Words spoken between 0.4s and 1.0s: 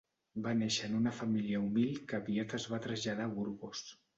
Va néixer en